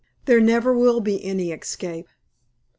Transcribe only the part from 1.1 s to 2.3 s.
any escape.